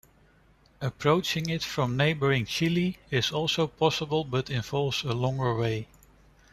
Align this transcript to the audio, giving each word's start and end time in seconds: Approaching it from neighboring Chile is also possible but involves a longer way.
Approaching 0.81 1.47
it 1.47 1.61
from 1.61 1.95
neighboring 1.95 2.47
Chile 2.47 2.97
is 3.11 3.29
also 3.31 3.67
possible 3.67 4.23
but 4.23 4.49
involves 4.49 5.03
a 5.03 5.13
longer 5.13 5.55
way. 5.55 5.89